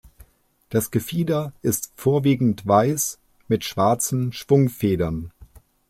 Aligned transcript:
Das 0.69 0.89
Gefieder 0.89 1.53
ist 1.61 1.91
vorwiegend 1.95 2.65
weiß 2.65 3.19
mit 3.47 3.65
schwarzen 3.65 4.33
Schwungfedern. 4.33 5.31